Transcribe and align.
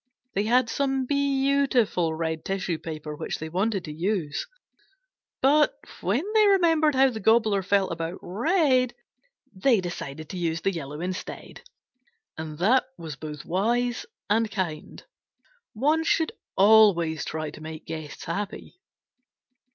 They 0.33 0.45
had 0.45 0.67
some 0.67 1.05
beautiful 1.05 2.15
red 2.15 2.43
tissue 2.43 2.79
paper 2.79 3.15
which 3.15 3.37
they 3.37 3.49
wanted 3.49 3.85
to 3.85 3.93
use, 3.93 4.47
but 5.43 5.77
when 6.01 6.23
they 6.33 6.47
remembered 6.47 6.95
how 6.95 7.11
the 7.11 7.19
Gobbler 7.19 7.61
felt 7.61 7.91
about 7.91 8.17
red, 8.23 8.95
they 9.53 9.79
decided 9.79 10.27
to 10.29 10.39
use 10.39 10.61
the 10.61 10.71
yellow 10.73 11.01
instead. 11.01 11.61
And 12.35 12.57
that 12.57 12.85
was 12.97 13.15
both 13.15 13.45
wise 13.45 14.07
and 14.27 14.49
kind. 14.49 15.05
One 15.73 16.03
should 16.03 16.31
always 16.55 17.23
try 17.23 17.51
to 17.51 17.61
make 17.61 17.85
guests 17.85 18.25
happy. 18.25 18.79